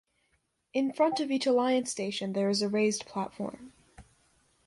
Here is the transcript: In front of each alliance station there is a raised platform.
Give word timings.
In 0.73 0.91
front 0.93 1.19
of 1.19 1.29
each 1.29 1.45
alliance 1.45 1.91
station 1.91 2.33
there 2.33 2.49
is 2.49 2.63
a 2.63 2.67
raised 2.67 3.05
platform. 3.05 3.71